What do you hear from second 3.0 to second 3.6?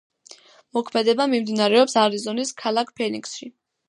ფენიქსში.